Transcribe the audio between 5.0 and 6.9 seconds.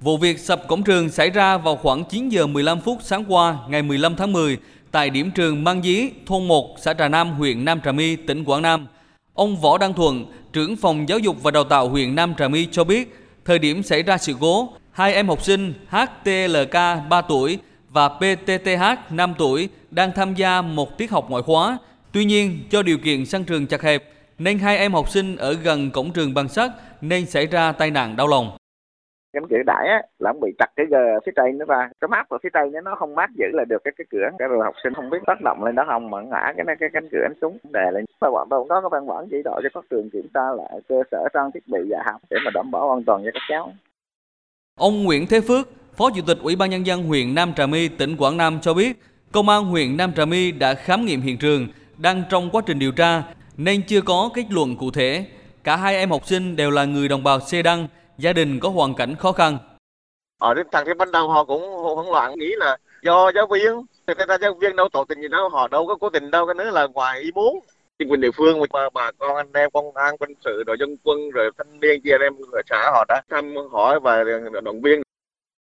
điểm trường Mang Dí, thôn 1,